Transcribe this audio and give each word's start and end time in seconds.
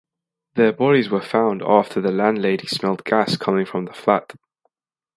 Their 0.55 0.73
bodies 0.73 1.11
were 1.11 1.21
found 1.21 1.61
after 1.61 2.01
the 2.01 2.09
landlady 2.11 2.65
smelled 2.65 3.03
gas 3.05 3.37
coming 3.37 3.67
from 3.67 3.85
the 3.85 3.93
flat. 3.93 4.33